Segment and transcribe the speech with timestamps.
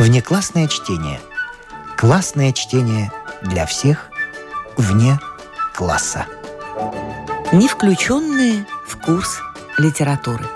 [0.00, 1.20] Внеклассное чтение.
[1.94, 3.12] Классное чтение
[3.42, 4.08] для всех
[4.78, 5.20] вне
[5.74, 6.24] класса.
[7.52, 9.42] Не включенные в курс
[9.76, 10.46] литературы.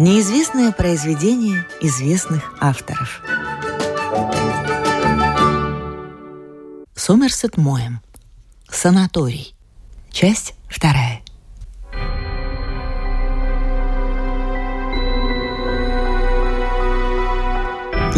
[0.00, 3.22] Неизвестное произведение известных авторов.
[6.96, 8.00] Сомерсет Моем.
[8.68, 9.54] Санаторий.
[10.10, 11.17] Часть вторая.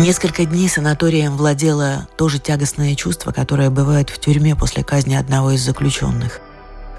[0.00, 5.50] Несколько дней санаторием владело то же тягостное чувство, которое бывает в тюрьме после казни одного
[5.50, 6.40] из заключенных.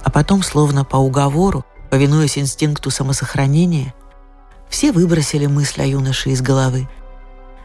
[0.03, 3.95] А потом, словно по уговору, повинуясь инстинкту самосохранения,
[4.69, 6.87] все выбросили мысль о юноше из головы.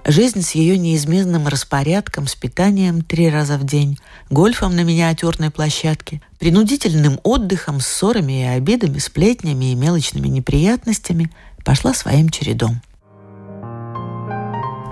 [0.07, 3.99] Жизнь с ее неизменным распорядком, с питанием три раза в день,
[4.31, 11.31] гольфом на миниатюрной площадке, принудительным отдыхом, ссорами и обидами, сплетнями и мелочными неприятностями
[11.63, 12.81] пошла своим чередом.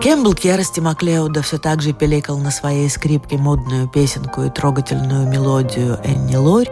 [0.03, 5.99] Кэмпбелл ярости Маклеуда все так же пеликал на своей скрипке модную песенку и трогательную мелодию
[6.05, 6.71] Энни Лори.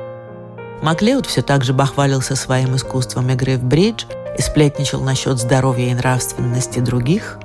[0.83, 4.05] Маклеуд все так же бахвалился своим искусством игры в бридж
[4.37, 7.39] и сплетничал насчет здоровья и нравственности других.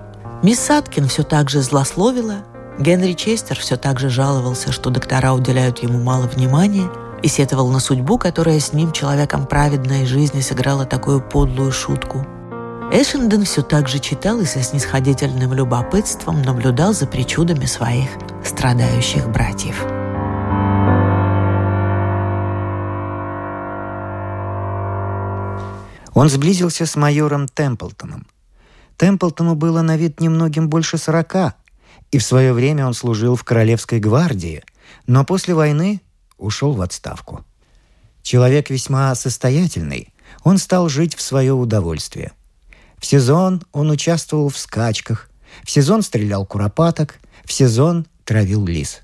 [0.43, 2.43] Мисс Саткин все так же злословила.
[2.79, 6.89] Генри Честер все так же жаловался, что доктора уделяют ему мало внимания
[7.23, 12.25] и сетовал на судьбу, которая с ним, человеком праведной жизни, сыграла такую подлую шутку–
[12.89, 18.09] Эшенден все так же читал и со снисходительным любопытством наблюдал за причудами своих
[18.45, 19.83] страдающих братьев.
[26.13, 28.25] Он сблизился с майором Темплтоном.
[28.95, 31.55] Темплтону было на вид немногим больше сорока,
[32.11, 34.63] и в свое время он служил в Королевской гвардии,
[35.07, 36.01] но после войны
[36.37, 37.43] ушел в отставку.
[38.23, 42.31] Человек весьма состоятельный, он стал жить в свое удовольствие.
[42.97, 45.29] В сезон он участвовал в скачках,
[45.63, 49.01] в сезон стрелял куропаток, в сезон травил лис.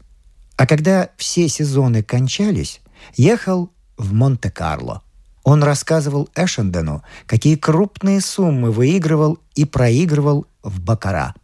[0.58, 2.82] А когда все сезоны кончались,
[3.16, 5.02] ехал в Монте-Карло.
[5.44, 11.36] Он рассказывал Эшендену, какие крупные суммы выигрывал и проигрывал в Бакара.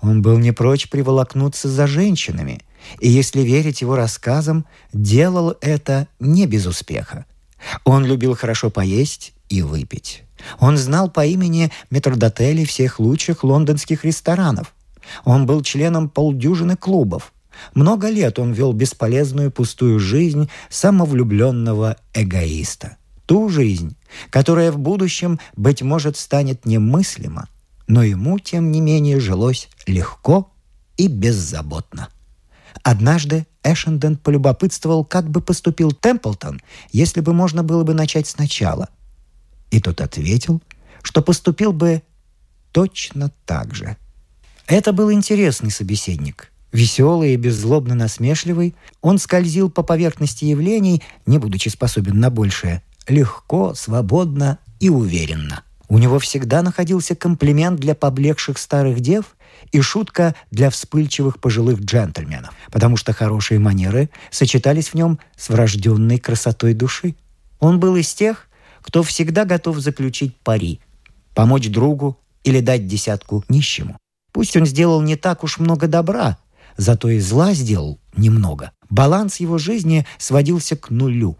[0.00, 2.62] Он был не прочь приволокнуться за женщинами,
[3.00, 7.26] и, если верить его рассказам, делал это не без успеха.
[7.84, 10.22] Он любил хорошо поесть и выпить.
[10.58, 14.74] Он знал по имени метрдотелей всех лучших лондонских ресторанов.
[15.24, 17.32] Он был членом полдюжины клубов.
[17.74, 22.96] Много лет он вел бесполезную пустую жизнь самовлюбленного эгоиста.
[23.26, 23.96] Ту жизнь,
[24.30, 27.48] которая в будущем, быть может, станет немыслима,
[27.86, 30.50] но ему, тем не менее, жилось легко
[30.96, 32.08] и беззаботно.
[32.82, 36.60] Однажды Эшенден полюбопытствовал, как бы поступил Темплтон,
[36.92, 38.88] если бы можно было бы начать сначала–
[39.70, 40.62] и тот ответил,
[41.02, 42.02] что поступил бы
[42.72, 43.96] точно так же.
[44.66, 46.52] Это был интересный собеседник.
[46.72, 53.74] Веселый и беззлобно насмешливый, он скользил по поверхности явлений, не будучи способен на большее, легко,
[53.74, 55.64] свободно и уверенно.
[55.88, 59.36] У него всегда находился комплимент для поблекших старых дев
[59.72, 66.18] и шутка для вспыльчивых пожилых джентльменов, потому что хорошие манеры сочетались в нем с врожденной
[66.18, 67.14] красотой души.
[67.58, 68.48] Он был из тех,
[68.82, 70.80] кто всегда готов заключить пари,
[71.34, 73.96] помочь другу или дать десятку нищему.
[74.32, 76.38] Пусть он сделал не так уж много добра,
[76.76, 78.72] зато и зла сделал немного.
[78.88, 81.36] Баланс его жизни сводился к нулю.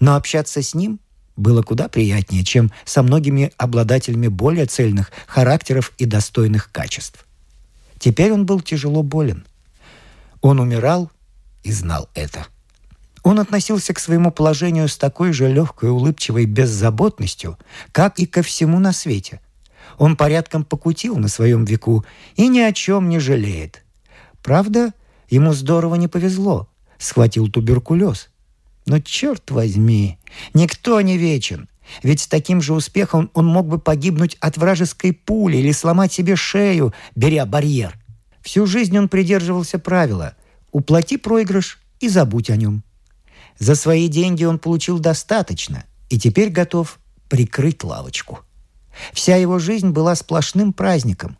[0.00, 1.00] Но общаться с ним
[1.36, 7.26] было куда приятнее, чем со многими обладателями более цельных характеров и достойных качеств.
[8.00, 9.46] Теперь он был тяжело болен.
[10.40, 11.10] Он умирал
[11.62, 12.46] и знал это.
[13.22, 17.58] Он относился к своему положению с такой же легкой, улыбчивой беззаботностью,
[17.92, 19.42] как и ко всему на свете.
[19.98, 22.06] Он порядком покутил на своем веку
[22.36, 23.84] и ни о чем не жалеет.
[24.42, 24.94] Правда,
[25.28, 26.70] ему здорово не повезло.
[26.96, 28.30] Схватил туберкулез.
[28.86, 30.18] Но черт возьми,
[30.54, 31.68] никто не вечен.
[32.02, 36.36] Ведь с таким же успехом он мог бы погибнуть от вражеской пули или сломать себе
[36.36, 37.98] шею, беря барьер.
[38.42, 40.34] Всю жизнь он придерживался правила
[40.72, 42.82] «уплати проигрыш и забудь о нем».
[43.58, 46.98] За свои деньги он получил достаточно и теперь готов
[47.28, 48.40] прикрыть лавочку.
[49.12, 51.36] Вся его жизнь была сплошным праздником,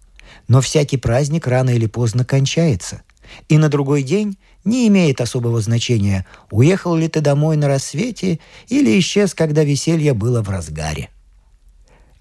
[0.46, 3.02] но всякий праздник рано или поздно кончается.
[3.48, 8.98] И на другой день не имеет особого значения, уехал ли ты домой на рассвете или
[8.98, 11.10] исчез, когда веселье было в разгаре.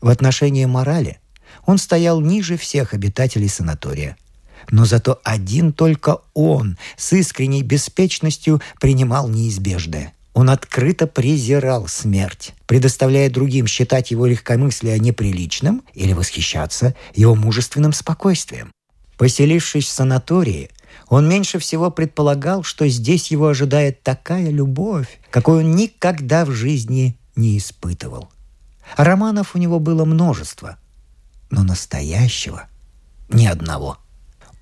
[0.02, 1.20] В отношении морали
[1.66, 4.18] он стоял ниже всех обитателей санатория–
[4.72, 10.14] но зато один только он с искренней беспечностью принимал неизбежное.
[10.34, 18.72] Он открыто презирал смерть, предоставляя другим считать его легкомыслие неприличным или восхищаться его мужественным спокойствием.
[19.18, 20.70] Поселившись в санатории,
[21.08, 27.18] он меньше всего предполагал, что здесь его ожидает такая любовь, какой он никогда в жизни
[27.36, 28.30] не испытывал.
[28.98, 30.78] Романов у него было множество,
[31.50, 32.68] но настоящего
[33.30, 33.98] ни одного.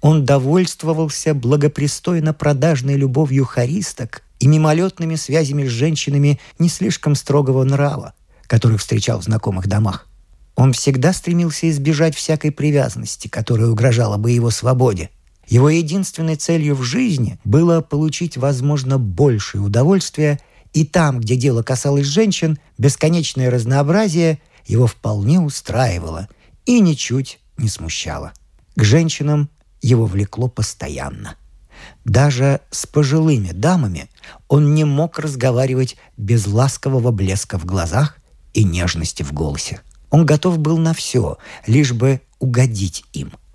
[0.01, 8.13] Он довольствовался благопристойно продажной любовью харисток и мимолетными связями с женщинами не слишком строгого нрава,
[8.45, 10.07] которых встречал в знакомых домах.
[10.56, 15.09] Он всегда стремился избежать всякой привязанности, которая угрожала бы его свободе.
[15.47, 20.39] Его единственной целью в жизни было получить, возможно, большее удовольствие,
[20.73, 26.27] и там, где дело касалось женщин, бесконечное разнообразие его вполне устраивало
[26.65, 28.33] и ничуть не смущало.
[28.75, 29.49] К женщинам
[29.81, 31.35] его влекло постоянно.
[32.03, 34.09] Даже с пожилыми дамами
[34.50, 38.17] он не мог разговаривать без ласкового блеска в глазах
[38.53, 39.79] и нежности в голосе.
[40.09, 43.31] Он готов был на все, лишь бы угодить им–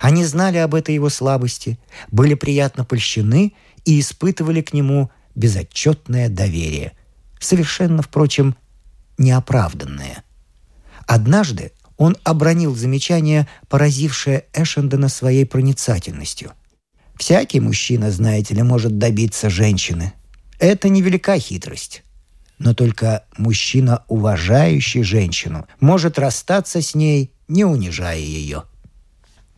[0.00, 1.78] они знали об этой его слабости,
[2.10, 3.54] были приятно польщены
[3.84, 6.92] и испытывали к нему безотчетное доверие,
[7.38, 8.56] совершенно, впрочем,
[9.18, 10.24] неоправданное.
[11.06, 16.52] Однажды он обронил замечание, поразившее Эшендена своей проницательностью.
[17.16, 20.14] «Всякий мужчина, знаете ли, может добиться женщины.
[20.58, 22.02] Это невелика хитрость.
[22.58, 28.64] Но только мужчина, уважающий женщину, может расстаться с ней, не унижая ее».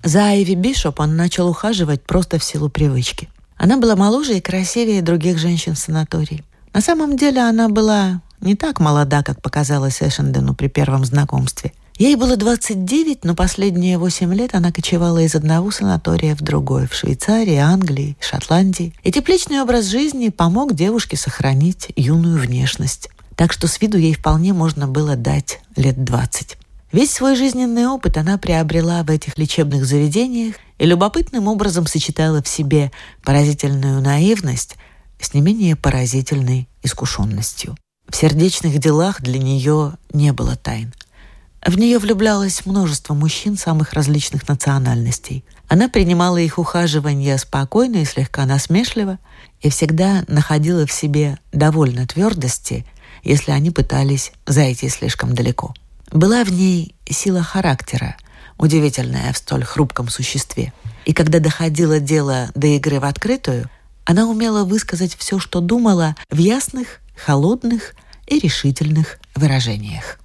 [0.02, 3.28] За Айви Бишоп он начал ухаживать просто в силу привычки.
[3.56, 6.42] Она была моложе и красивее других женщин в санатории.
[6.74, 11.72] На самом деле она была не так молода, как показалось Эшендену при первом знакомстве.
[11.98, 16.94] Ей было 29, но последние 8 лет она кочевала из одного санатория в другой, в
[16.94, 18.94] Швейцарии, Англии, Шотландии.
[19.04, 23.08] И тепличный образ жизни помог девушке сохранить юную внешность.
[23.36, 26.56] Так что с виду ей вполне можно было дать лет 20.
[26.92, 32.48] Весь свой жизненный опыт она приобрела в этих лечебных заведениях и любопытным образом сочетала в
[32.48, 32.92] себе
[33.24, 34.76] поразительную наивность
[35.18, 37.76] с не менее поразительной искушенностью.
[38.10, 40.92] В сердечных делах для нее не было тайн.
[41.64, 45.46] В нее влюблялось множество мужчин самых различных национальностей.
[45.68, 49.18] Она принимала их ухаживание спокойно и слегка насмешливо
[49.62, 52.84] и всегда находила в себе довольно твердости,
[53.22, 55.72] если они пытались зайти слишком далеко.
[56.12, 58.16] Была в ней сила характера,
[58.58, 60.74] удивительная в столь хрупком существе.
[61.06, 63.70] И когда доходило дело до игры в открытую,
[64.04, 67.94] она умела высказать все, что думала, в ясных, холодных
[68.26, 70.18] и решительных выражениях.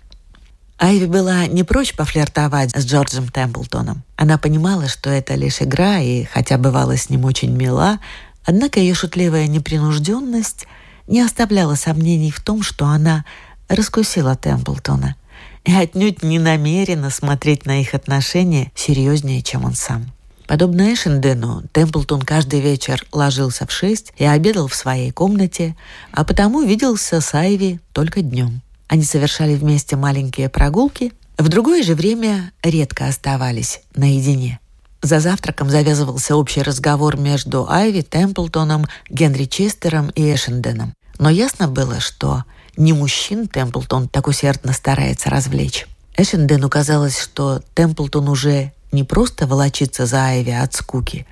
[0.78, 4.04] Айви была не прочь пофлиртовать с Джорджем Темплтоном.
[4.18, 8.00] Она понимала, что это лишь игра, и хотя бывала с ним очень мила,
[8.44, 10.68] однако ее шутливая непринужденность
[11.08, 13.24] не оставляла сомнений в том, что она
[13.70, 15.16] раскусила Темплтона–
[15.68, 20.06] и отнюдь не намерена смотреть на их отношения серьезнее, чем он сам.
[20.48, 25.76] Подобно Эшендену, Темплтон каждый вечер ложился в шесть и обедал в своей комнате,
[26.14, 28.62] а потому виделся с Айви только днем.
[28.88, 34.62] Они совершали вместе маленькие прогулки, в другое же время редко оставались наедине.
[35.02, 40.94] За завтраком завязывался общий разговор между Айви, Темплтоном, Генри Честером и Эшенденом.
[41.20, 42.46] Но ясно было, что
[42.78, 45.88] не мужчин Темплтон так усердно старается развлечь.
[46.16, 51.28] Эшендену казалось, что Темплтон уже не просто волочится за Айви от скуки,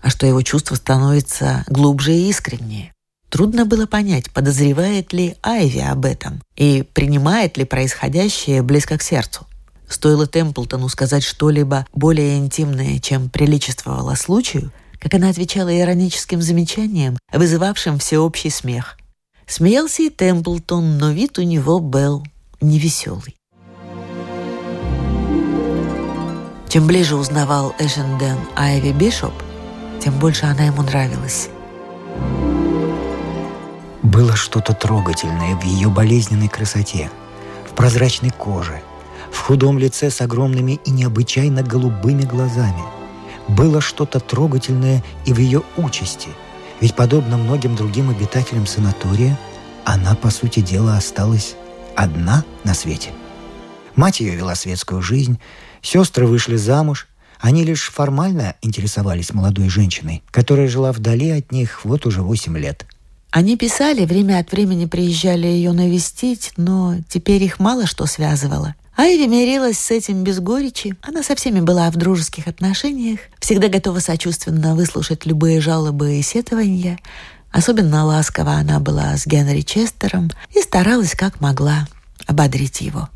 [0.00, 2.92] а что его чувство становится глубже и искреннее.
[3.28, 9.46] Трудно было понять, подозревает ли Айви об этом и принимает ли происходящее близко к сердцу.
[9.88, 17.98] Стоило Темплтону сказать что-либо более интимное, чем приличествовало случаю, как она отвечала ироническим замечанием, вызывавшим
[17.98, 18.96] всеобщий смех–
[19.46, 22.24] Смеялся и Темплтон, но вид у него был
[22.60, 23.36] невеселый.
[26.68, 29.34] Чем ближе узнавал Эшенден Айви Бишоп,
[30.00, 31.48] тем больше она ему нравилась.
[34.02, 37.10] Было что-то трогательное в ее болезненной красоте,
[37.70, 38.82] в прозрачной коже,
[39.30, 42.82] в худом лице с огромными и необычайно голубыми глазами.
[43.46, 46.30] Было что-то трогательное и в ее участи–
[46.84, 49.38] ведь, подобно многим другим обитателям санатория,
[49.86, 51.54] она, по сути дела, осталась
[51.96, 53.08] одна на свете.
[53.96, 55.38] Мать ее вела светскую жизнь,
[55.80, 57.08] сестры вышли замуж,
[57.40, 62.84] они лишь формально интересовались молодой женщиной, которая жила вдали от них вот уже восемь лет.
[63.30, 68.74] Они писали, время от времени приезжали ее навестить, но теперь их мало что связывало.
[68.96, 70.96] Айви мирилась с этим без горечи.
[71.02, 76.98] Она со всеми была в дружеских отношениях, всегда готова сочувственно выслушать любые жалобы и сетования.
[77.50, 81.88] Особенно ласково она была с Генри Честером и старалась как могла
[82.26, 83.08] ободрить его.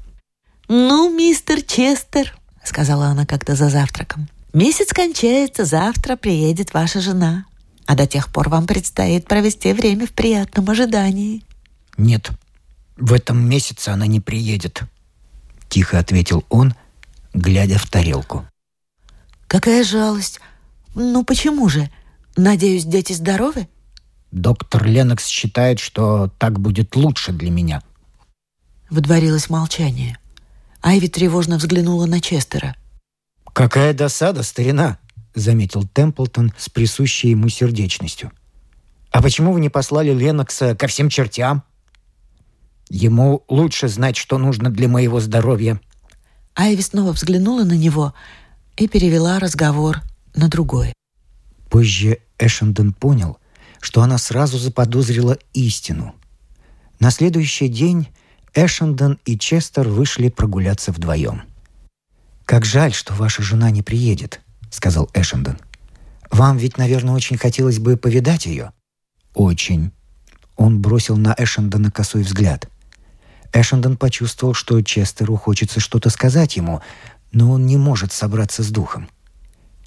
[0.68, 7.44] «Ну, мистер Честер»,— сказала она как-то за завтраком, Месяц кончается, завтра приедет ваша жена.
[7.87, 11.42] А до тех пор вам предстоит провести время в приятном ожидании.
[11.97, 12.30] Нет,
[12.97, 14.82] в этом месяце она не приедет,
[15.69, 16.75] тихо ответил он,
[17.35, 18.47] глядя в тарелку.
[19.47, 20.41] Какая жалость.
[20.95, 21.91] Ну почему же?
[22.37, 23.69] Надеюсь, дети здоровы?
[24.31, 27.83] Доктор Ленокс считает, что так будет лучше для меня.
[28.91, 30.19] Водворилось молчание.
[30.83, 32.77] Айви тревожно взглянула на Честера.
[33.53, 34.99] «Какая досада, старина!»—
[35.35, 38.31] заметил Темплтон с присущей ему сердечностью.
[39.11, 41.65] «А почему вы не послали Ленокса ко всем чертям?»
[42.90, 45.80] «Ему лучше знать, что нужно для моего здоровья».
[46.54, 48.14] Айви снова взглянула на него
[48.76, 50.02] и перевела разговор
[50.35, 50.92] на другое.
[51.71, 53.38] Позже Эшенден понял,
[53.80, 56.14] что она сразу заподозрила истину.
[56.99, 58.09] На следующий день
[58.54, 61.42] Эшенден и Честер вышли прогуляться вдвоем.
[62.45, 64.40] «Как жаль, что ваша жена не приедет»,—
[64.71, 65.59] сказал Эшенден.
[66.30, 68.73] «Вам ведь, наверное, очень хотелось бы повидать ее?»
[69.35, 69.92] «Очень».
[70.57, 72.68] Он бросил на Эшендена косой взгляд.
[73.52, 76.81] Эшенден почувствовал, что Честеру хочется что-то сказать ему,
[77.33, 79.09] но он не может собраться с духом.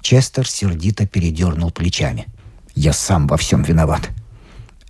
[0.00, 2.26] Честер сердито передернул плечами.
[2.74, 4.10] «Я сам во всем виноват.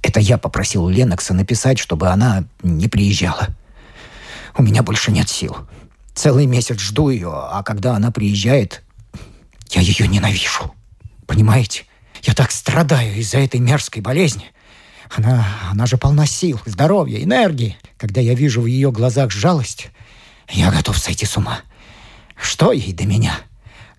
[0.02, 3.48] Это я попросил Ленокса написать, чтобы она не приезжала.
[4.56, 5.56] У меня больше нет сил.
[6.14, 8.82] Целый месяц жду ее, а когда она приезжает,
[9.70, 10.74] я ее ненавижу.
[11.26, 11.84] Понимаете?
[12.22, 14.52] Я так страдаю из-за этой мерзкой болезни.
[15.14, 17.76] Она, она же полна сил, здоровья, энергии.
[17.98, 19.90] Когда я вижу в ее глазах жалость,
[20.48, 21.60] я готов сойти с ума.
[22.36, 23.34] Что ей до меня?»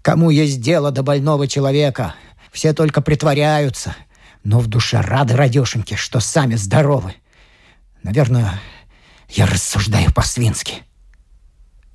[0.03, 2.13] Кому есть дело до больного человека?
[2.51, 3.95] Все только притворяются,
[4.43, 7.15] но в душе рады радешеньки, что сами здоровы.
[8.03, 8.59] Наверное,
[9.29, 10.83] я рассуждаю по-свински».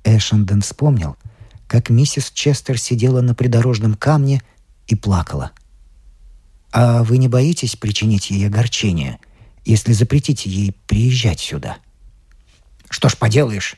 [0.03, 1.17] Эшенден вспомнил,
[1.67, 4.41] как миссис Честер сидела на придорожном камне
[4.87, 5.51] и плакала.
[6.71, 9.19] «А вы не боитесь причинить ей огорчение,
[9.65, 11.77] если запретите ей приезжать сюда?»
[12.89, 13.75] «Что ж поделаешь,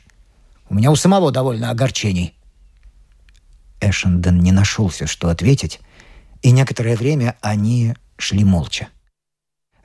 [0.68, 2.34] у меня у самого довольно огорчений»,
[3.82, 5.80] Эшенден не нашелся, что ответить,
[6.40, 8.88] и некоторое время они шли молча.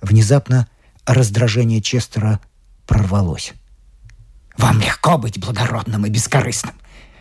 [0.02, 0.68] Внезапно
[1.06, 2.40] раздражение Честера
[2.86, 3.54] прорвалось.
[4.58, 6.76] «Вам легко быть благородным и бескорыстным.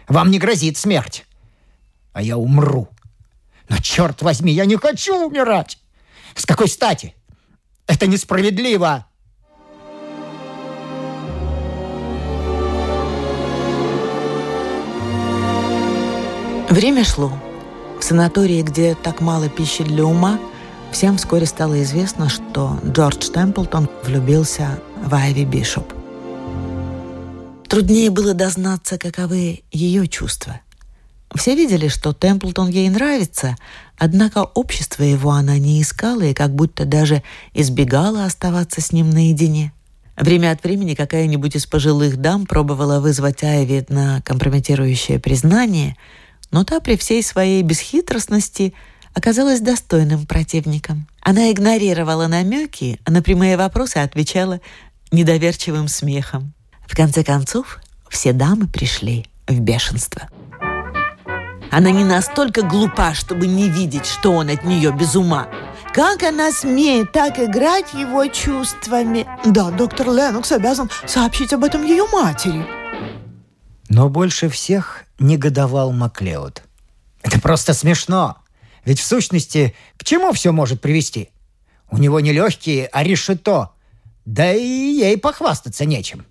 [0.08, 1.24] Вам не грозит смерть.
[2.12, 2.88] А я умру.
[3.68, 5.78] Но, черт возьми, я не хочу умирать!
[6.34, 7.14] С какой стати?
[7.86, 9.06] Это несправедливо!»
[16.68, 17.32] Время шло.
[17.98, 20.38] В санатории, где так мало пищи для ума,
[20.92, 25.92] всем вскоре стало известно, что Джордж Темплтон влюбился в Айви Бишоп.
[27.68, 30.60] Труднее было дознаться, каковы ее чувства.
[31.36, 33.56] Все видели, что Темплтон ей нравится,
[33.98, 37.22] однако общество его она не искала и как будто даже
[37.54, 39.72] избегала оставаться с ним наедине.
[40.16, 45.96] Время от времени какая-нибудь из пожилых дам пробовала вызвать Айви на компрометирующее признание–
[46.50, 48.72] но та при всей своей бесхитростности
[49.14, 51.06] оказалась достойным противником.
[51.20, 54.60] Она игнорировала намеки, а на прямые вопросы отвечала
[55.10, 56.52] недоверчивым смехом.
[56.86, 60.28] В конце концов, все дамы пришли в бешенство.
[61.76, 65.46] Она не настолько глупа, чтобы не видеть, что он от нее без ума.
[65.92, 69.26] Как она смеет так играть его чувствами?
[69.44, 72.64] Да, доктор Ленокс обязан сообщить об этом ее матери.
[73.90, 76.62] Но больше всех негодовал Маклеод.
[77.20, 78.38] «Это просто смешно!
[78.86, 81.28] Ведь в сущности к чему все может привести?
[81.90, 83.72] У него не легкие, а решето.
[84.24, 86.24] Да и ей похвастаться нечем».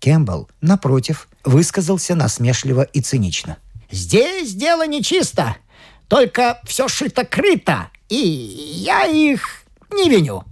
[0.00, 3.58] Кэмпбелл, напротив, высказался насмешливо и цинично.
[3.92, 5.56] «Здесь дело нечисто,
[6.08, 10.44] только все шито-крыто, и я их не виню».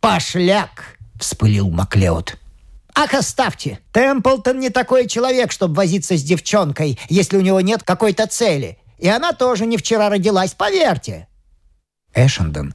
[0.00, 2.36] «Пошляк!»— вспылил Маклеод.
[2.94, 3.78] Ах, оставьте!
[3.92, 8.78] Темплтон не такой человек, чтобы возиться с девчонкой, если у него нет какой-то цели.
[8.98, 11.26] И она тоже не вчера родилась, поверьте.
[12.14, 12.74] Эшендон,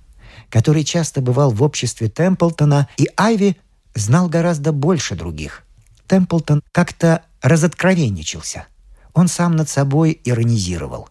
[0.50, 3.58] который часто бывал в обществе Темплтона и Айви,
[3.94, 5.64] знал гораздо больше других.
[6.08, 8.68] Темплтон как-то разоткровенничался.
[9.16, 11.10] Он сам над собой иронизировал.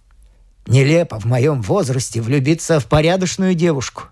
[0.67, 4.05] «Нелепо в моем возрасте влюбиться в порядочную девушку.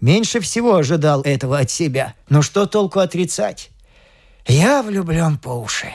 [0.00, 2.14] Меньше всего ожидал этого от себя.
[2.28, 3.70] Но что толку отрицать?
[4.46, 5.90] Я влюблен по уши.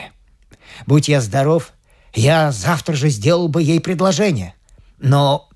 [0.86, 1.72] Будь я здоров,
[2.14, 4.54] я завтра же сделал бы ей предложение.
[4.98, 5.48] Но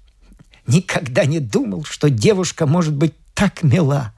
[0.66, 4.12] никогда не думал, что девушка может быть так мила.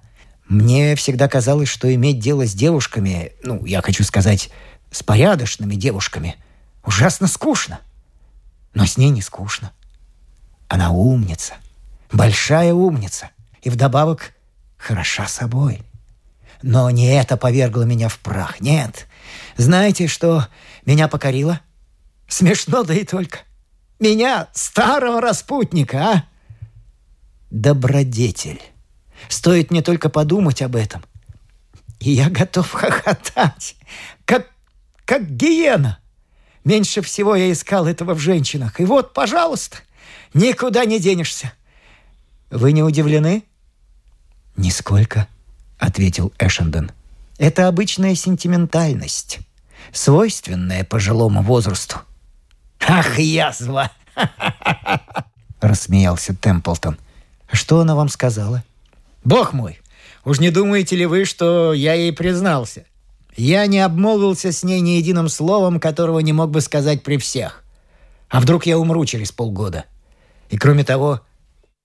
[0.49, 4.51] Мне всегда казалось, что иметь дело с девушками, ну, я хочу сказать,
[4.91, 6.37] с порядочными девушками,
[6.85, 7.81] ужасно скучно.
[8.75, 9.73] Но с ней не скучно.
[10.69, 11.55] Она умница,
[12.11, 14.33] большая умница, и вдобавок
[14.79, 15.83] хороша собой.
[16.63, 19.07] Но не это повергло меня в прах, нет.
[19.57, 20.49] Знаете, что
[20.87, 21.61] меня покорило?
[22.29, 23.41] Смешно, да и только.
[23.99, 26.25] Меня, старого распутника, а?
[27.51, 28.63] Добродетель.
[29.29, 31.05] Стоит мне только подумать об этом.
[32.01, 33.77] И я готов хохотать,
[34.25, 34.49] как,
[35.05, 35.99] как гиена.
[36.65, 38.81] Меньше всего я искал этого в женщинах.
[38.81, 39.79] И вот, пожалуйста,
[40.33, 41.53] никуда не денешься.
[42.51, 43.45] Вы не удивлены?
[44.57, 45.27] Нисколько,
[45.79, 46.93] ответил Эшенден.
[47.39, 49.41] Это обычная сентиментальность,
[49.93, 51.97] свойственная пожилому возрасту.
[52.87, 53.91] Ах, язва!
[55.61, 56.99] Рассмеялся Темплтон.
[57.51, 58.63] Что она вам сказала?
[59.25, 59.81] Бог мой,
[60.25, 62.85] уж не думаете ли вы, что я ей признался?
[63.37, 67.65] Я не обмолвился с ней ни единым словом, которого не мог бы сказать при всех.
[68.29, 69.87] А вдруг я умру через полгода?
[70.51, 71.21] И кроме того,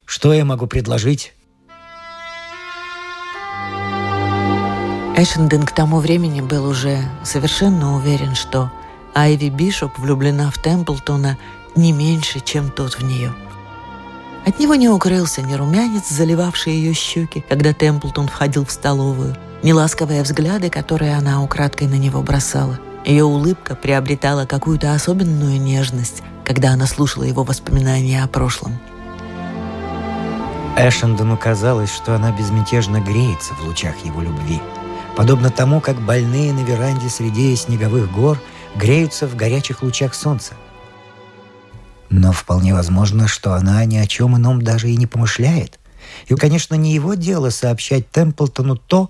[0.06, 1.34] что я могу предложить?
[5.16, 8.72] Эшенден к тому времени был уже совершенно уверен, что
[9.16, 11.39] Айви Бишоп влюблена в Темплтона
[11.75, 13.34] не меньше, чем тот в нее.
[14.46, 19.36] От него не укрылся ни румянец, заливавший ее щеки, когда Темплтон входил в столовую–
[19.67, 22.79] неласковые взгляды, которые она украдкой на него бросала.
[23.03, 28.79] Ее улыбка приобретала какую-то особенную нежность, когда она слушала его воспоминания о прошлом.
[30.77, 34.62] Эшендону казалось, что она безмятежно греется в лучах его любви,
[35.17, 38.39] подобно тому, как больные на веранде среди снеговых гор
[38.77, 40.53] греются в горячих лучах солнца.
[42.09, 45.77] Но вполне возможно, что она ни о чем ином даже и не помышляет.
[46.27, 49.09] И, конечно, не его дело сообщать Темплтону то,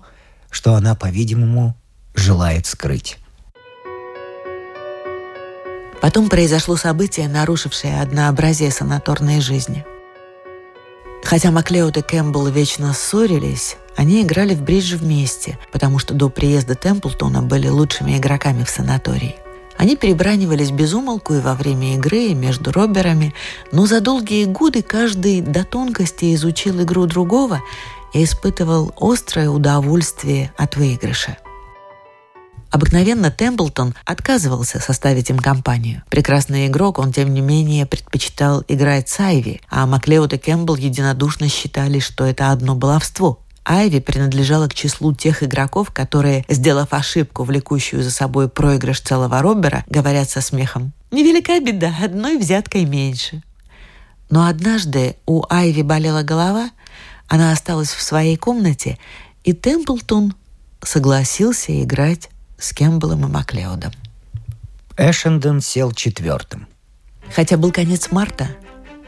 [0.50, 1.76] что она, по-видимому,
[2.14, 3.18] желает скрыть.
[6.00, 9.84] Потом произошло событие, нарушившее однообразие санаторной жизни.
[11.24, 16.74] Хотя Маклеод и Кэмпбелл вечно ссорились, они играли в бридж вместе, потому что до приезда
[16.76, 19.36] Темплтона были лучшими игроками в санатории.
[19.76, 23.34] Они перебранивались без умолку и во время игры, и между роберами,
[23.70, 27.60] но за долгие годы каждый до тонкости изучил игру другого
[28.12, 31.36] и испытывал острое удовольствие от выигрыша.
[32.70, 36.02] Обыкновенно Темплтон отказывался составить им компанию.
[36.10, 41.48] Прекрасный игрок, он, тем не менее, предпочитал играть с Айви, а Маклеод и Кэмпбелл единодушно
[41.48, 43.40] считали, что это одно баловство.
[43.64, 49.84] Айви принадлежала к числу тех игроков, которые, сделав ошибку, влекущую за собой проигрыш целого роббера,
[49.88, 53.42] говорят со смехом «Невелика беда, одной взяткой меньше».
[54.30, 56.70] Но однажды у Айви болела голова,
[57.28, 58.98] она осталась в своей комнате,
[59.44, 60.34] и Темплтон
[60.82, 63.92] согласился играть с Кэмпбеллом и Маклеодом.
[64.96, 66.66] Эшенден сел четвертым.
[67.34, 68.48] Хотя был конец марта,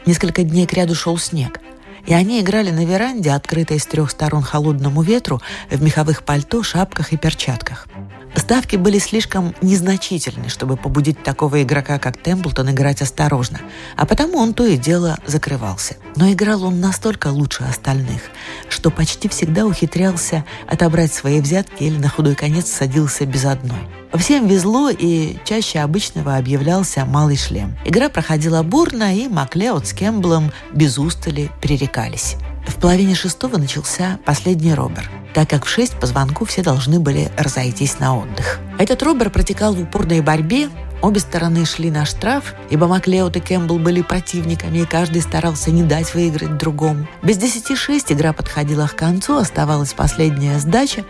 [0.05, 1.59] несколько дней кряду шел снег,
[2.05, 7.13] и они играли на веранде, открытой с трех сторон холодному ветру, в меховых пальто, шапках
[7.13, 7.87] и перчатках–
[8.35, 13.59] Ставки были слишком незначительны, чтобы побудить такого игрока, как Темплтон, играть осторожно,
[13.95, 15.95] а потому он то и дело закрывался.
[16.15, 18.21] Но играл он настолько лучше остальных,
[18.69, 23.79] что почти всегда ухитрялся отобрать свои взятки или на худой конец садился без одной.
[24.13, 27.77] Всем везло, и чаще обычного объявлялся малый шлем.
[27.85, 32.35] Игра проходила бурно, и Маклеод с Кэмпбеллом без устали перерекались.
[32.67, 37.31] В половине шестого начался последний робер, так как в шесть по звонку все должны были
[37.37, 38.59] разойтись на отдых.
[38.79, 40.69] Этот робер протекал в упорной борьбе,
[41.01, 45.81] Обе стороны шли на штраф, ибо Маклеод и Кэмпбелл были противниками, и каждый старался не
[45.81, 47.07] дать выиграть другому.
[47.23, 51.03] Без десяти шесть игра подходила к концу, оставалась последняя сдача.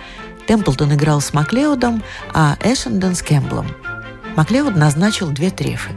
[0.48, 3.68] Темплтон играл с Маклеодом, а Эшенден с Кэмпбеллом.
[4.38, 5.92] Маклеод назначил две трефы.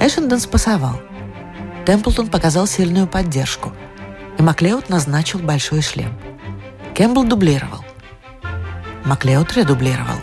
[0.00, 0.98] Эшенден спасовал.
[1.84, 3.74] Темплтон показал сильную поддержку–
[4.40, 6.18] и Маклеод назначил большой шлем.
[6.96, 7.84] Кэмпбелл дублировал.
[9.04, 10.16] Маклеод редублировал.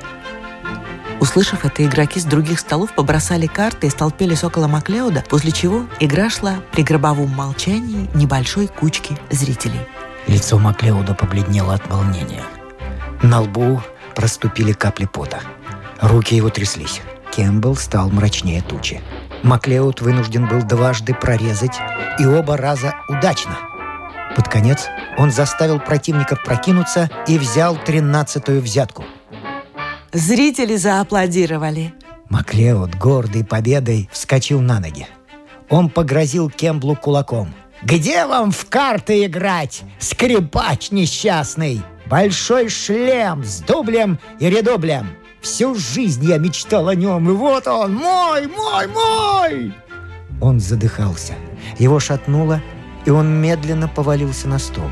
[1.20, 6.32] Услышав это, игроки с других столов побросали карты и столпились около Маклеода, после чего игра
[6.32, 9.82] шла при гробовом молчании небольшой кучки зрителей.
[10.26, 12.42] Лицо Маклеода побледнело от волнения.
[13.22, 13.84] На лбу
[14.16, 15.42] проступили капли пота.
[16.02, 17.02] Руки его тряслись.
[17.36, 19.00] Кэмпбелл стал мрачнее тучи.
[19.44, 21.78] Маклеод вынужден был дважды прорезать,
[22.18, 23.56] и оба раза удачно–
[24.38, 29.04] под конец он заставил противников прокинуться и взял тринадцатую взятку.
[30.14, 31.96] Зрители зааплодировали.
[32.30, 35.08] Маклеод, гордый победой, вскочил на ноги.
[35.70, 37.54] Он погрозил Кемблу кулаком.
[37.82, 41.82] «Где вам в карты играть, скрипач несчастный?
[42.06, 45.08] Большой шлем с дублем и редублем.
[45.42, 49.74] Всю жизнь я мечтал о нем, и вот он, мой, мой, мой!»
[50.42, 51.34] Он задыхался–
[51.80, 52.62] Его шатнуло,
[53.08, 54.90] и он медленно повалился на стол.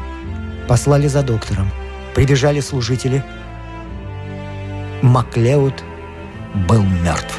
[0.70, 1.70] Послали за доктором.
[2.16, 3.22] Прибежали служители.
[5.02, 5.84] Маклеуд
[6.70, 7.38] был мертв.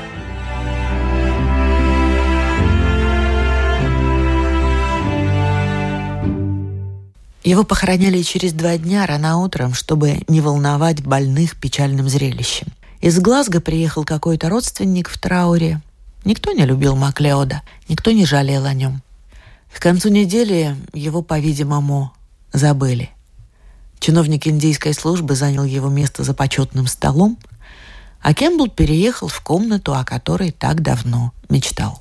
[7.42, 12.66] Его похороняли через два дня рано утром, чтобы не волновать больных печальным зрелищем.
[13.00, 15.80] Из Глазго приехал какой-то родственник в трауре.
[16.26, 19.00] Никто не любил Маклеода, никто не жалел о нем.
[19.76, 22.10] К концу недели его, по-видимому,
[22.50, 23.10] забыли.
[23.98, 27.38] Чиновник индийской службы занял его место за почетным столом,
[28.22, 32.00] а Кембл переехал в комнату, о которой так давно мечтал.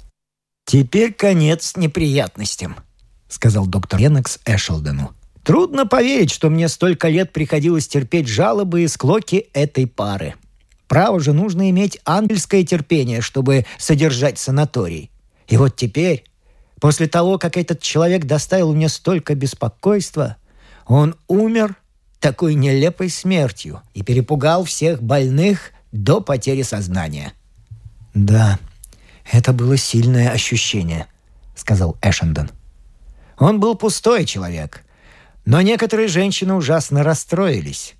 [0.65, 2.77] «Теперь конец неприятностям»,—
[3.27, 5.11] сказал доктор Ленокс Эшелдену.
[5.43, 10.35] Трудно поверить, что мне столько лет приходилось терпеть жалобы и склоки этой пары.
[10.87, 15.11] Право же нужно иметь ангельское терпение, чтобы содержать санаторий.
[15.49, 16.23] И вот теперь,
[16.85, 20.37] после того, как этот человек доставил мне столько беспокойства,
[20.85, 21.77] он умер
[22.19, 27.33] такой нелепой смертью и перепугал всех больных до потери сознания.
[28.13, 28.59] «Да,
[29.31, 31.07] это было сильное ощущение»,—
[31.55, 32.51] сказал Эшендон.
[33.39, 34.83] Он был пустой человек,
[35.43, 37.95] но некоторые женщины ужасно расстроились.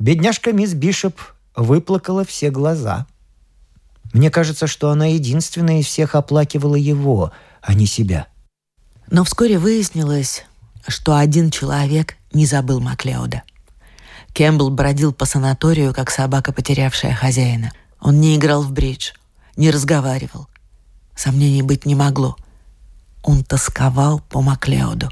[0.00, 1.20] Бедняжка мисс Бишоп
[1.54, 3.06] выплакала все глаза.
[4.12, 7.30] Мне кажется, что она единственная из всех оплакивала его,
[7.62, 8.26] а не себя.
[9.10, 10.44] Но вскоре выяснилось,
[10.86, 13.42] что один человек не забыл Маклеода.
[14.34, 17.72] Кэмпбелл бродил по санаторию, как собака, потерявшая хозяина.
[18.00, 19.10] Он не играл в бридж,
[19.56, 20.48] не разговаривал.
[21.16, 22.36] Сомнений быть не могло.
[23.22, 25.10] Он тосковал по Маклеоду.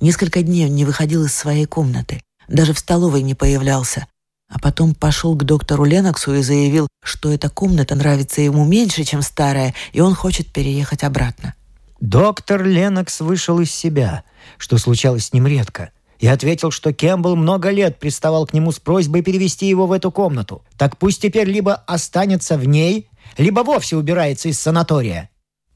[0.00, 4.06] Несколько дней он не выходил из своей комнаты, даже в столовой не появлялся,
[4.52, 9.22] а потом пошел к доктору Леноксу и заявил, что эта комната нравится ему меньше, чем
[9.22, 11.54] старая, и он хочет переехать обратно.
[12.00, 14.24] Доктор Ленокс вышел из себя,
[14.58, 18.78] что случалось с ним редко, и ответил, что Кэмпбелл много лет приставал к нему с
[18.78, 20.62] просьбой перевести его в эту комнату.
[20.76, 25.30] Так пусть теперь либо останется в ней, либо вовсе убирается из санатория.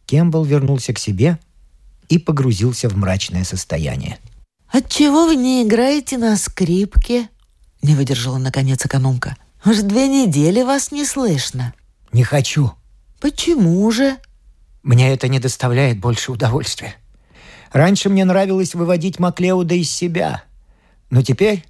[0.07, 1.39] Кэмпбелл вернулся к себе
[2.09, 4.19] и погрузился в мрачное состояние.
[4.69, 7.29] «Отчего вы не играете на скрипке?»—
[7.83, 9.37] не выдержала, наконец, экономка.
[9.65, 11.75] «Уж две недели вас не слышно».
[12.13, 12.73] «Не хочу».
[13.21, 14.17] «Почему же?»
[14.83, 16.95] «Мне это не доставляет больше удовольствия.
[17.73, 20.45] Раньше мне нравилось выводить Маклеуда из себя,
[21.11, 21.65] но теперь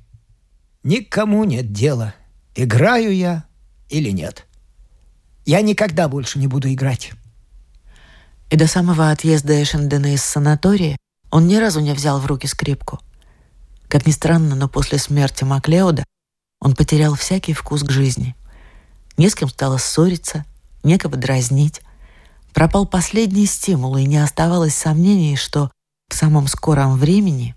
[0.83, 2.15] никому нет дела,
[2.55, 3.45] играю я
[3.89, 4.47] или нет.
[5.47, 7.13] Я никогда больше не буду играть».
[8.51, 10.97] И до самого отъезда Эшендена из санатория
[11.31, 13.01] он ни разу не взял в руки скрипку.
[13.89, 16.05] Как ни странно, но после смерти Маклеода
[16.61, 18.35] он потерял всякий вкус к жизни.
[19.17, 20.45] Не с кем стало ссориться,
[20.83, 21.83] некого дразнить.
[22.53, 25.71] Пропал последний стимул, и не оставалось сомнений, что
[26.09, 27.55] в самом скором времени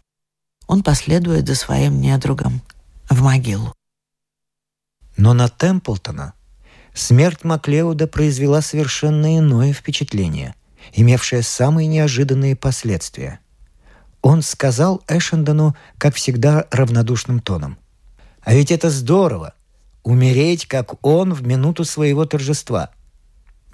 [0.67, 2.61] он последует за своим недругом
[3.09, 3.73] в могилу.
[5.17, 6.33] Но на Темплтона
[6.93, 10.55] смерть Маклеуда произвела совершенно иное впечатление
[10.93, 13.39] имевшее самые неожиданные последствия.
[14.21, 17.77] Он сказал Эшендону, как всегда, равнодушным тоном.
[18.41, 19.53] «А ведь это здорово!
[20.03, 22.89] Умереть, как он, в минуту своего торжества.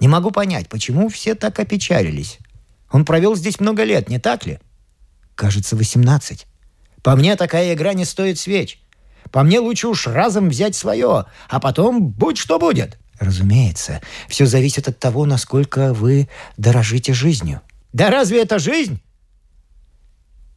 [0.00, 2.38] Не могу понять, почему все так опечалились.
[2.90, 4.58] Он провел здесь много лет, не так ли?
[5.34, 6.46] Кажется, восемнадцать.
[7.02, 8.80] По мне, такая игра не стоит свеч.
[9.30, 12.98] По мне лучше уж разом взять свое, а потом будь что будет.
[13.18, 17.62] Разумеется, все зависит от того, насколько вы дорожите жизнью.
[17.92, 19.00] Да разве это жизнь?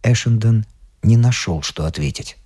[0.04, 0.66] Эшендон
[1.04, 2.38] не нашел, что ответить.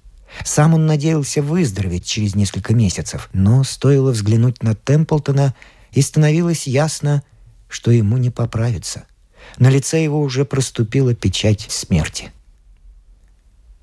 [0.44, 5.54] Сам он надеялся выздороветь через несколько месяцев, но стоило взглянуть на Темплтона,
[5.92, 7.24] и становилось ясно,
[7.70, 9.06] что ему не поправится.
[9.58, 12.32] На лице его уже проступила печать смерти.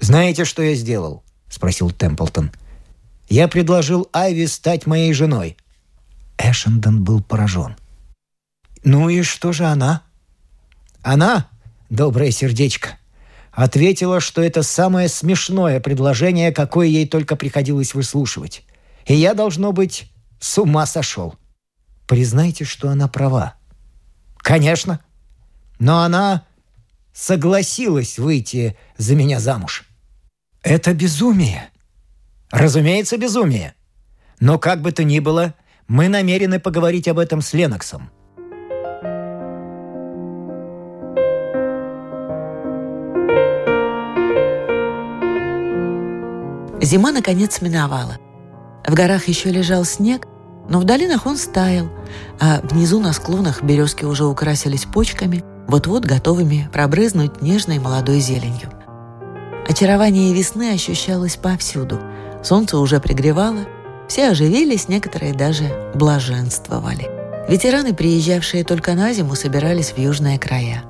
[0.00, 2.50] «Знаете, что я сделал?»— спросил Темплтон.
[3.28, 5.56] «Я предложил Айви стать моей женой.
[6.42, 7.76] Эшендон был поражен.
[8.82, 10.02] «Ну и что же она?»
[11.02, 11.48] «Она,
[11.90, 12.98] доброе сердечко,
[13.52, 18.64] ответила, что это самое смешное предложение, какое ей только приходилось выслушивать.
[19.06, 21.34] И я, должно быть, с ума сошел.
[22.06, 23.54] Признайте, что она права.
[24.38, 25.00] Конечно.
[25.78, 26.46] Но она
[27.12, 29.84] согласилась выйти за меня замуж.
[30.62, 31.70] Это безумие.
[32.50, 33.74] Разумеется, безумие.
[34.40, 35.54] Но как бы то ни было,
[35.88, 38.10] мы намерены поговорить об этом с Леноксом.
[46.80, 48.18] Зима, наконец, миновала.
[48.86, 50.26] В горах еще лежал снег,
[50.68, 51.88] но в долинах он стаял,
[52.40, 58.70] а внизу на склонах березки уже украсились почками, вот-вот готовыми пробрызнуть нежной молодой зеленью.
[59.68, 62.00] Очарование весны ощущалось повсюду.
[62.42, 63.66] Солнце уже пригревало,
[64.08, 67.08] все оживились, некоторые даже блаженствовали.
[67.48, 70.84] Ветераны, приезжавшие только на зиму, собирались в южные края.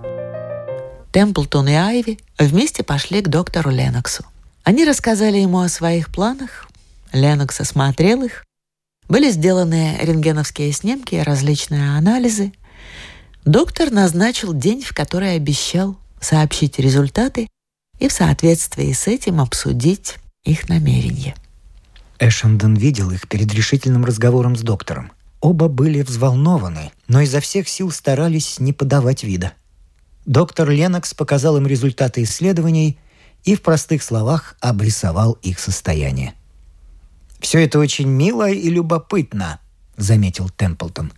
[1.12, 4.24] Темплтон и Айви вместе пошли к доктору Леноксу.
[4.70, 6.68] Они рассказали ему о своих планах,
[7.12, 8.44] Ленокс осмотрел их,
[9.08, 12.52] были сделаны рентгеновские снимки и различные анализы.
[13.44, 17.48] Доктор назначил день, в который обещал сообщить результаты
[17.98, 21.34] и в соответствии с этим обсудить их намерения.
[22.20, 25.10] Эшендон видел их перед решительным разговором с доктором.
[25.40, 29.52] Оба были взволнованы, но изо всех сил старались не подавать вида.
[30.26, 33.00] Доктор Ленокс показал им результаты исследований
[33.44, 36.34] и в простых словах обрисовал их состояние.
[37.40, 39.60] «Все это очень мило и любопытно»,—
[39.96, 41.12] заметил Темплтон.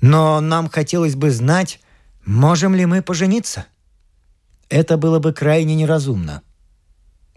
[0.00, 1.80] «Но нам хотелось бы знать,
[2.24, 3.66] можем ли мы пожениться?»
[4.70, 6.42] Это было бы крайне неразумно.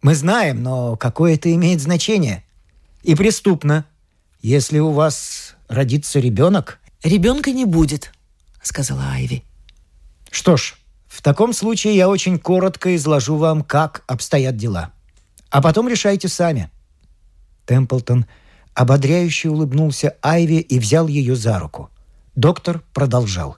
[0.04, 2.46] Мы знаем, но какое это имеет значение?
[3.02, 3.86] И преступно.
[4.42, 6.80] Если у вас родится ребенок...
[7.04, 8.14] «Ребенка не будет»,—
[8.62, 9.44] сказала Айви.
[10.32, 10.76] «Что ж,
[11.14, 14.92] в таком случае я очень коротко изложу вам, как обстоят дела.
[15.52, 16.72] А потом решайте сами».
[17.68, 18.26] Темплтон
[18.74, 21.92] ободряюще улыбнулся Айви и взял ее за руку.
[22.36, 23.58] Доктор продолжал.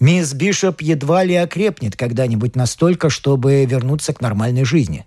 [0.00, 5.06] «Мисс Бишоп едва ли окрепнет когда-нибудь настолько, чтобы вернуться к нормальной жизни.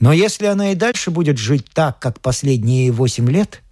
[0.00, 3.62] Но если она и дальше будет жить так, как последние восемь лет...»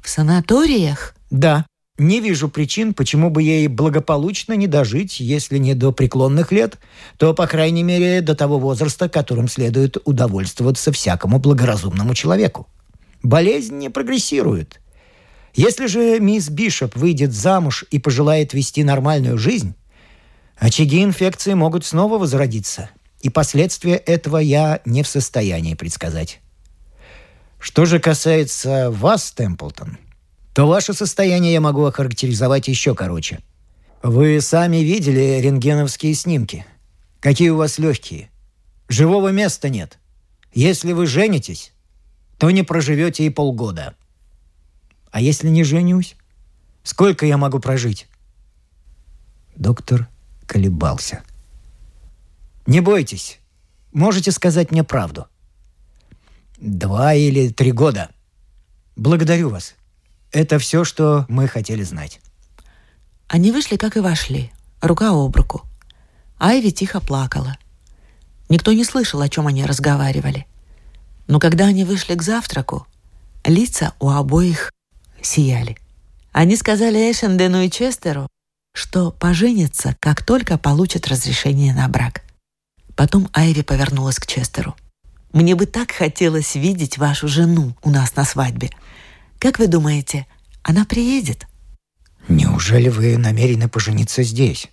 [0.00, 1.66] «В санаториях?» «Да.
[1.98, 6.78] Не вижу причин, почему бы ей благополучно не дожить, если не до преклонных лет,
[7.16, 12.68] то, по крайней мере, до того возраста, которым следует удовольствоваться всякому благоразумному человеку.
[13.24, 14.80] Болезнь не прогрессирует.
[15.54, 19.74] Если же мисс Бишоп выйдет замуж и пожелает вести нормальную жизнь,
[20.56, 22.90] очаги инфекции могут снова возродиться,
[23.22, 26.40] и последствия этого я не в состоянии предсказать.
[27.58, 29.98] Что же касается вас, Темплтон,
[30.58, 33.38] то ваше состояние я могу охарактеризовать еще короче.
[34.02, 36.66] Вы сами видели рентгеновские снимки.
[37.20, 38.28] Какие у вас легкие.
[38.88, 40.00] Живого места нет.
[40.52, 41.72] Если вы женитесь,
[42.38, 43.94] то не проживете и полгода.
[45.12, 46.16] А если не женюсь?
[46.82, 48.08] Сколько я могу прожить?
[49.54, 50.08] Доктор
[50.48, 51.22] колебался.
[52.66, 53.38] Не бойтесь.
[53.92, 55.28] Можете сказать мне правду.
[56.56, 58.10] Два или три года.
[58.96, 59.76] Благодарю вас.
[60.32, 62.20] Это все, что мы хотели знать.
[63.28, 65.62] Они вышли, как и вошли, рука об руку.
[66.38, 67.56] Айви тихо плакала.
[68.48, 70.46] Никто не слышал, о чем они разговаривали.
[71.26, 72.86] Но когда они вышли к завтраку,
[73.44, 74.72] лица у обоих
[75.20, 75.76] сияли.
[76.32, 78.28] Они сказали Эшендену и Честеру,
[78.72, 82.22] что поженятся, как только получат разрешение на брак.
[82.96, 84.76] Потом Айви повернулась к Честеру.
[85.32, 88.70] «Мне бы так хотелось видеть вашу жену у нас на свадьбе.
[89.38, 90.26] Как вы думаете,
[90.62, 91.46] она приедет?»
[92.28, 94.68] «Неужели вы намерены пожениться здесь?»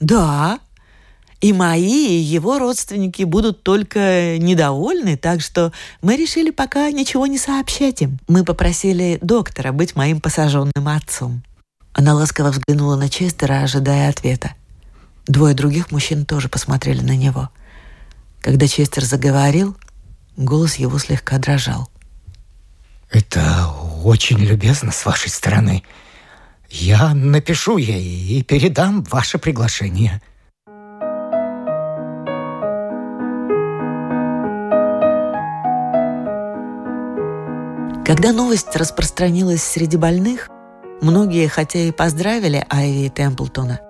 [0.00, 0.60] «Да»,
[1.40, 7.38] и мои, и его родственники будут только недовольны, так что мы решили пока ничего не
[7.38, 8.18] сообщать им.
[8.26, 11.42] Мы попросили доктора быть моим посаженным отцом.
[11.92, 14.54] Она ласково взглянула на Честера, ожидая ответа.
[15.26, 17.50] Двое других мужчин тоже посмотрели на него.
[18.40, 19.76] Когда Честер заговорил,
[20.36, 21.90] голос его слегка дрожал.
[23.10, 23.68] «Это
[24.04, 25.82] очень любезно с вашей стороны.
[26.68, 30.20] Я напишу ей и передам ваше приглашение».
[38.06, 40.48] Когда новость распространилась среди больных,
[41.00, 43.80] многие, хотя и поздравили Айви и Темплтона,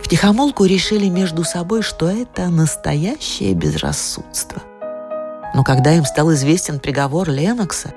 [0.00, 4.62] втихомолку решили между собой, что это настоящее безрассудство.
[5.54, 7.92] Но когда им стал известен приговор Ленокса,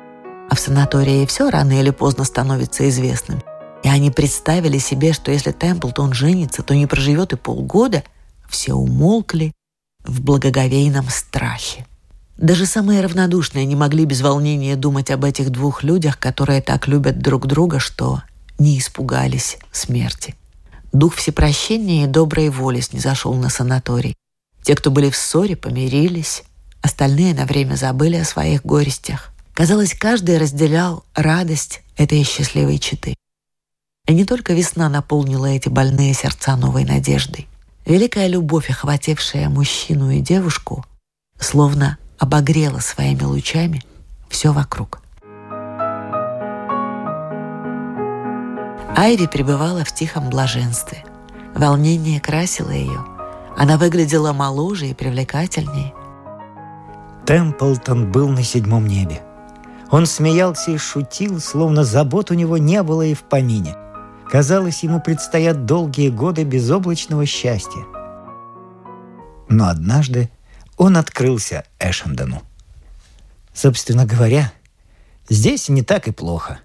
[0.49, 3.41] а в санатории все рано или поздно становится известным,
[3.83, 8.03] и они представили себе, что если Темплтон женится, то не проживет и полгода,
[8.49, 9.51] все умолкли
[10.03, 11.85] в благоговейном страхе.
[12.37, 17.19] Даже самые равнодушные не могли без волнения думать об этих двух людях, которые так любят
[17.19, 18.21] друг друга, что
[18.59, 20.35] не испугались смерти.
[20.91, 24.15] Дух всепрощения и доброй воли снизошел на санаторий.
[24.63, 26.43] Те, кто были в ссоре, помирились,
[26.81, 29.34] остальные на время забыли о своих горестях.
[29.55, 33.15] Казалось, каждый разделял радость этой счастливой читы.
[34.05, 37.47] И не только весна наполнила эти больные сердца новой надеждой.
[37.85, 40.85] Великая любовь, охватившая мужчину и девушку,
[41.39, 43.81] словно обогрела своими лучами
[44.27, 44.99] все вокруг.
[48.97, 51.05] Айви пребывала в тихом блаженстве.
[51.55, 53.05] Волнение красило ее,
[53.55, 55.93] Она выглядела моложе и привлекательнее.
[57.25, 59.21] Темплтон был на седьмом небе.
[59.91, 63.75] Он смеялся и шутил, словно забот у него не было и в помине.
[64.29, 67.85] Казалось, ему предстоят долгие годы безоблачного счастья.
[69.47, 70.29] Но однажды
[70.77, 72.41] он открылся Эшендону.
[73.53, 74.51] Собственно говоря,
[75.29, 76.59] здесь не так и плохо.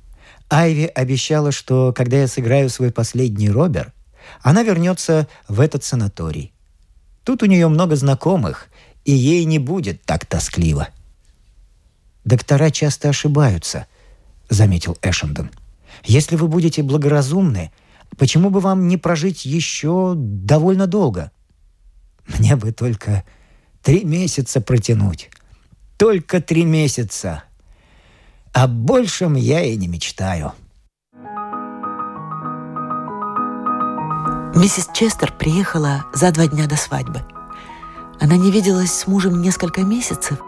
[0.49, 3.93] Айви обещала, что когда я сыграю свой последний Робер,
[4.43, 6.53] она вернется в этот санаторий.
[7.23, 8.69] Тут у нее много знакомых,
[9.05, 10.89] и ей не будет так тоскливо.
[12.25, 13.87] «Доктора часто ошибаются»,—
[14.49, 15.51] заметил Эшендон.
[16.05, 17.73] «Если вы будете благоразумны,
[18.19, 21.31] почему бы вам не прожить еще довольно долго?»
[22.27, 23.25] «Мне бы только
[23.83, 25.31] три месяца протянуть.
[25.97, 27.45] Только три месяца.
[28.53, 30.53] О большем я и не мечтаю».
[34.55, 37.23] Миссис Честер приехала за два дня до свадьбы.
[38.21, 40.39] Она не виделась с мужем несколько месяцев,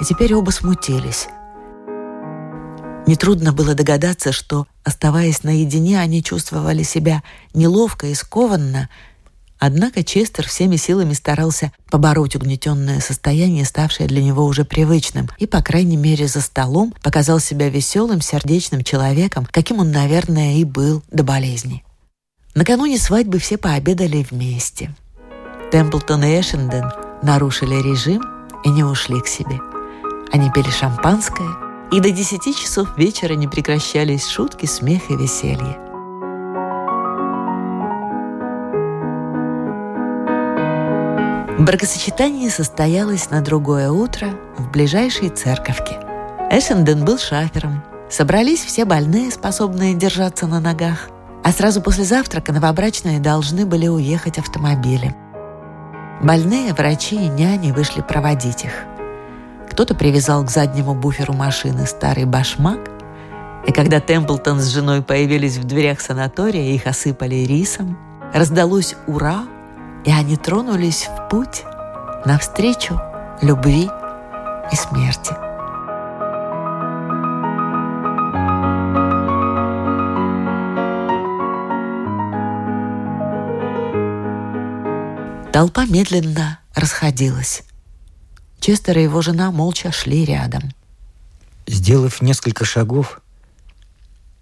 [0.00, 1.28] и теперь оба смутились.
[3.08, 7.22] Нетрудно было догадаться, что, оставаясь наедине, они чувствовали себя
[7.54, 8.90] неловко и скованно,
[9.58, 15.62] однако Честер всеми силами старался побороть угнетенное состояние, ставшее для него уже привычным, и, по
[15.62, 21.22] крайней мере, за столом показал себя веселым, сердечным человеком, каким он, наверное, и был до
[21.22, 21.84] болезни.
[22.54, 24.94] Накануне свадьбы все пообедали вместе.
[25.72, 26.90] Темплтон и Эшенден
[27.22, 28.22] нарушили режим
[28.64, 29.58] и не ушли к себе.
[30.32, 31.48] Они пили шампанское,
[31.90, 35.78] и до десяти часов вечера не прекращались шутки, смех и веселье.
[41.58, 45.98] Бракосочетание состоялось на другое утро в ближайшей церковке.
[46.50, 47.82] Эшенден был шафером.
[48.10, 51.08] Собрались все больные, способные держаться на ногах–
[51.48, 55.14] а сразу после завтрака новобрачные должны были уехать автомобилем.
[56.22, 58.84] Больные, врачи и няни вышли проводить их.
[59.78, 62.80] Кто-то привязал к заднему буферу машины старый башмак,
[63.64, 67.96] и когда Темплтон с женой появились в дверях санатория, их осыпали рисом,
[68.34, 69.44] раздалось «Ура!»,
[70.04, 71.62] и они тронулись в путь
[72.24, 73.00] навстречу
[73.40, 73.88] любви
[74.72, 75.36] и смерти.
[85.52, 87.62] Толпа медленно расходилась.
[88.60, 90.62] Честер и его жена молча шли рядом.
[91.66, 93.20] Сделав несколько шагов,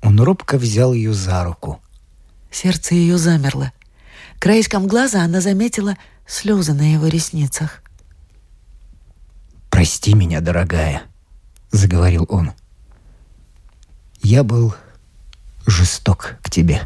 [0.02, 1.80] он робко взял ее за руку.
[2.50, 3.72] Сердце ее замерло.
[4.38, 7.82] Краешком глаза она заметила слезы на его ресницах.
[9.70, 11.02] «Прости меня, дорогая»,—
[11.70, 12.52] заговорил он.
[14.22, 14.74] «Я был
[15.66, 16.82] жесток к тебе».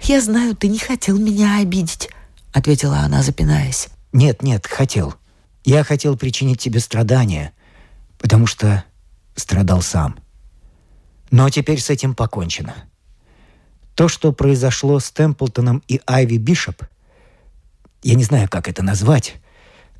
[0.00, 2.10] «Я знаю, ты не хотел меня обидеть»,
[2.56, 3.88] ответила она, запинаясь.
[4.12, 5.14] Нет, нет, хотел.
[5.66, 7.52] Я хотел причинить тебе страдания,
[8.18, 8.84] потому что
[9.34, 10.16] страдал сам.
[11.30, 12.74] Но теперь с этим покончено.
[13.94, 16.82] То, что произошло с Темплтоном и Айви Бишоп,
[18.02, 19.34] я не знаю, как это назвать,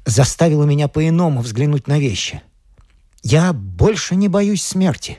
[0.07, 2.41] заставило меня по-иному взглянуть на вещи.
[3.23, 5.19] Я больше не боюсь смерти.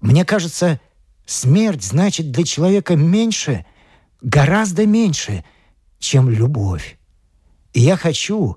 [0.00, 0.80] Мне кажется,
[1.26, 3.64] смерть значит для человека меньше,
[4.22, 5.44] гораздо меньше—
[5.98, 6.98] чем любовь.
[7.72, 8.56] И я хочу,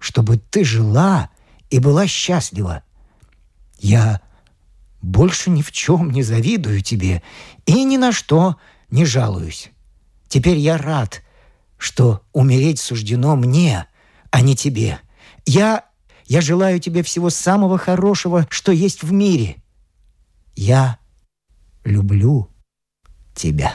[0.00, 1.30] чтобы ты жила
[1.68, 2.82] и была счастлива.
[3.78, 4.20] Я
[5.00, 7.22] больше ни в чем не завидую тебе
[7.66, 8.56] и ни на что
[8.90, 9.70] не жалуюсь.
[10.26, 11.22] Теперь я рад,
[11.78, 13.86] что умереть суждено мне,
[14.30, 14.98] а не тебе.
[15.46, 15.84] Я,
[16.26, 19.62] я желаю тебе всего самого хорошего, что есть в мире.
[20.56, 20.98] Я
[21.84, 22.50] люблю
[23.34, 23.74] тебя.